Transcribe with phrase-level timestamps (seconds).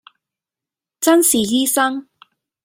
[0.99, 2.07] 眞是醫生，